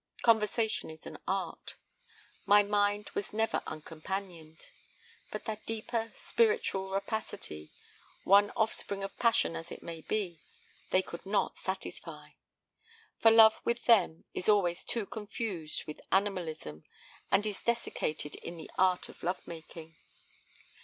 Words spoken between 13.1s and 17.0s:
for love with them is always too confused with animalism